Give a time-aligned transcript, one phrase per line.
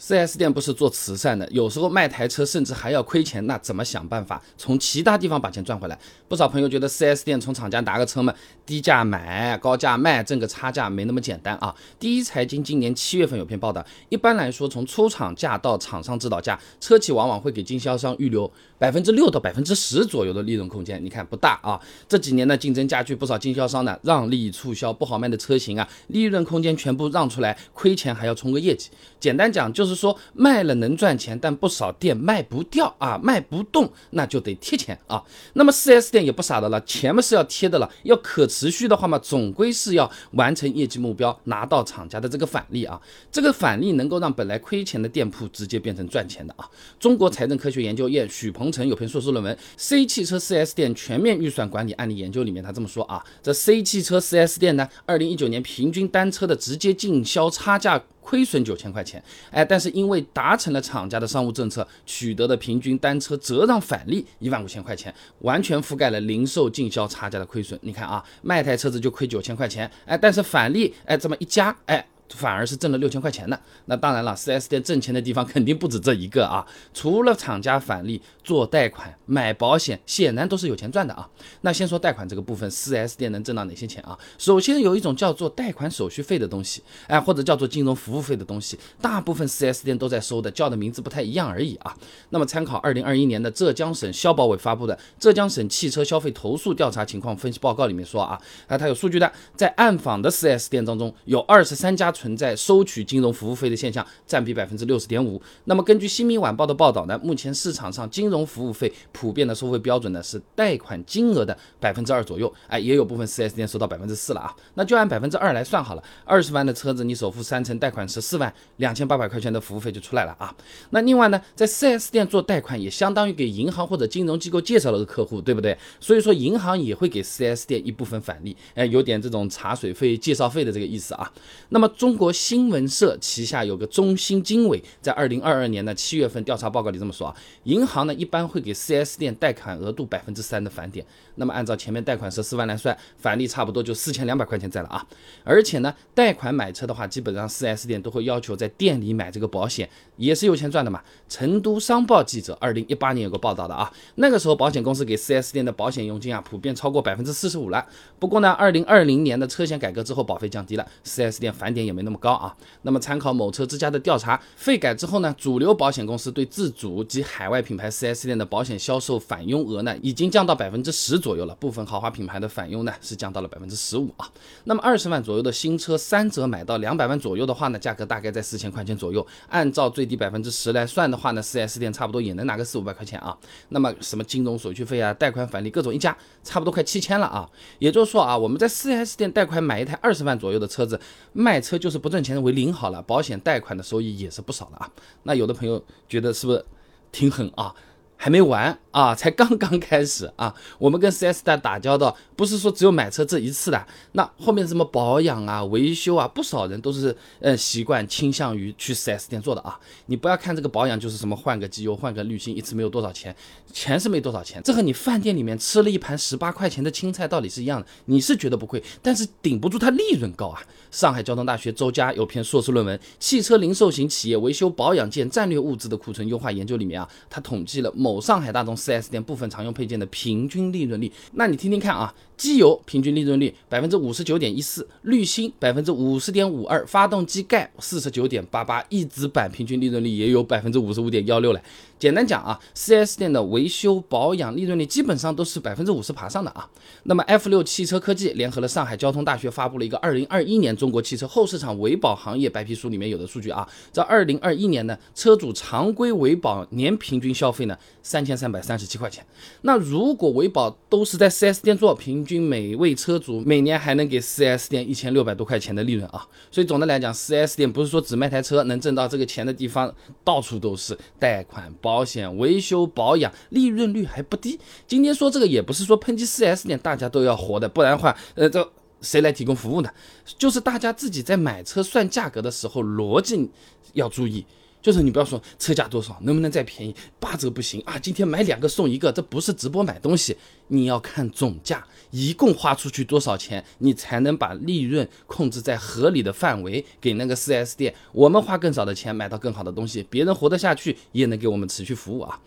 [0.00, 5.98] 4S 店不是做慈善的，有时候卖台车甚至还要亏钱，那怎么想办法从其他地方把钱赚回来？
[6.26, 8.34] 不少朋友觉得 4S 店从厂家拿个车嘛，
[8.64, 11.74] 低价买，高价卖，挣个差价没那么简单啊。
[11.98, 21.04] 第一财经今年七月份有篇报道，一般来说从出厂价到厂商指导价，车企往往会给经销商预留百分之六到百分之十左右的利润空间。
[21.04, 21.78] 你看不大啊。
[22.08, 28.88] 这几年呢竞争加剧，不少经销商呢让利促销，不好卖的车型啊，利润空间全部让出来，亏钱还要冲个业绩。
[29.20, 29.89] 简单讲就是。
[29.94, 35.22] 是说卖了能赚钱，但不少店卖不掉啊，卖不动，那就得贴钱啊。
[35.54, 43.00] 那么 4S 店也不傻的了，钱嘛是要贴的了，要可持续的话嘛，总归是要完成业绩目标，拿到厂家的这个返利啊。
[43.32, 46.68] 这个返利能够让本来亏钱的店铺直接变成赚钱的啊。
[46.98, 58.00] 中国财政科学研究院许鹏程有篇硕士论文《C 汽车 4S 店全面预算管理案例研究》里面，他这么说啊，这 C 汽车 4S 店呢，二零一九年平均单车的直接进销差价。
[58.20, 67.78] 亏损九千块钱，哎，但是因为达成了厂家的商务政策，取得的平均单车折让返利一万五千块钱，完全覆盖了零售进销差价的亏损。
[67.82, 72.06] 你看啊，卖台车子就亏九千块钱，哎，但是返利，哎，这么一加，哎。
[72.36, 73.58] 反而是挣了六千块钱呢。
[73.86, 76.66] 那当然了，4S 店挣钱的地方肯定不止这一个啊。
[76.94, 81.28] 除了厂家返利、做贷款、买保险，显然都是有钱赚的啊。
[81.62, 84.16] 那先说贷款这个部分，4S 店能挣到哪些钱啊？
[84.38, 91.96] 首先有一种叫做贷款手续费的东西，哎，或者叫做金融服务费的东西，大部分 4S 店都在收的，叫的名字不太一样而已啊。
[92.28, 102.14] 那么参考2021年的浙江省消保委发布的《浙江省汽车消费投诉调查情况分析报告》里面说啊，啊，它有数据的，在暗访的 4S 店当中，有二十三家。
[102.20, 105.40] 存在收取金融服务费的现象，占比百分之六十点五。
[105.64, 112.52] 那么根据新民晚报的报道呢，目前市场上金融服务费普遍的收费标准呢是贷款金额的百分之二左右。
[112.66, 114.54] 哎，也有部分 4S 店收到百分之四了啊。
[114.74, 120.54] 那就按百分之二来算好了，二十万的车子你首付三成，贷款十四万，两千八百块钱的服务费就出来了啊。
[120.90, 125.74] 那另外呢，在 4S 店做贷款也相当于给银行或者金融机构介绍了个客户，对不对？
[125.98, 131.32] 所以说银行也会给 4S 店一部分返利，哎，有点这种茶水费、介绍费的这个意思啊。
[131.70, 132.09] 那么中。
[132.10, 141.06] 中国新闻社旗下有个中新经纬，在二零二二年的七月份调查报告里这么说啊，银行呢一般会给 4S 店贷款额度百分之三的返点，
[141.36, 145.06] 那么按照前面贷款十四万来算，返利差不多就四千两百块钱在了啊。
[145.44, 151.00] 而且呢，贷款买车的话，基本上 4S 店都会要求在店里买这个保险，也是有钱赚的嘛。
[151.28, 157.86] 成都商报记者二零一八年有个报道的啊，那个时候保险公司给 4S 店的保险佣金啊，普遍超过百分之四十五了。
[158.18, 161.99] 不过呢，二零二零年的车险改革之后，保费降低了，4S 店返点也没。
[162.00, 162.56] 没那么高啊。
[162.82, 171.54] 那么参考某车之家的调查，费改之后呢，主流保险公司对自主及海外品牌 4S 店的保险销售返佣额呢，已经降到百分之十左右了。
[171.56, 174.26] 部分豪华品牌的返佣呢，是降到了百分之十五啊。
[174.64, 179.26] 那么二十万左右的新车，三折买到两百万左右的话呢，价格大概在四千块钱左右。
[179.50, 183.36] 按照最低百分之十来算的话呢，4S 店差不多也能拿个四五百块钱啊。
[183.68, 187.46] 那么什么金融手续费啊、贷款返利各种一加，差不多快七千了啊。
[187.78, 190.98] 也就是说啊，我们在 4S 店贷款买一台二十万左右的车子，
[191.34, 191.89] 卖车就。
[191.90, 194.88] 就是不挣钱为零好了，保险贷款的收益也是不少了啊。
[195.24, 196.64] 那有的朋友觉得是不是
[197.10, 197.74] 挺狠啊？
[198.22, 200.54] 还没完啊，才刚刚开始啊！
[200.78, 209.80] 我们跟 4S 店打交道，不是说只有买车这一次的，那后面什么保养啊、维修啊，不少人都是呃习惯倾向于去 4S 店做的啊。
[210.04, 213.34] 你不要看这个保养就是什么换个机油、换个滤芯，一次没有多少钱，
[213.72, 217.86] 钱是没多少钱，这和你饭店里面吃了一盘十八块钱的青菜道理是一样的。
[218.04, 220.60] 你是觉得不贵，但是顶不住它利润高啊。
[220.90, 228.09] 上海交通大学周佳有篇硕士论文《汽车零售型企业维修保养件战略物资的库存优化研究》里面啊，他统计了某。
[228.10, 241.62] 某上海大众 4S 店部分常用配件的平均利润率，那你听听看啊，机油平均利润率百分之五十九点一四，滤芯百分之五十点五二，发动机盖四十九点八八，翼子板平均利润率也有百分之五十五点幺六了。
[241.98, 246.66] 简单讲啊，4S 店的维修保养利润率基本上都是百分之五十爬上的啊。
[247.02, 259.24] 那么 F 六汽车科技联合了上海交通大学发布了一个二零二一年中国汽车后市场维保行业白皮书，里面有的数据啊，在二零二一年呢，车主常规维保年平均消费呢三千三百三十七块钱。
[259.62, 266.28] 那如果维保都是在 4S 店做，平均每位车主每年还能给 4S 店一千六百多块钱的利润啊。
[266.50, 272.04] 所以总的来讲，4S 店不是说只卖台车能挣到这个钱的地方，到处都是贷款保。
[272.10, 274.58] 险维修保养利润率还不低。
[274.88, 278.68] 今天说这个也不是说抨击 4S 店，大家都要活的，不然的话，呃，这
[279.00, 279.88] 谁来提供服务呢？
[280.36, 283.48] 就是大家自己在买车算价格的时候逻辑
[283.92, 284.44] 要注意。
[284.82, 287.98] 就是你不要说车价多少，能不能再便宜，八折不行啊！
[287.98, 290.34] 今天买两个送一个，这不是直播买东西，
[290.68, 302.40] 你要看总价，一共花出去多少钱，你才能把利润控制在合理的范围，给那个四 S 店，我们花更少的钱买到更好的东西，别人活得下去，也能给我们持续服务啊。